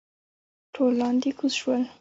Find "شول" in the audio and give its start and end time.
1.61-1.81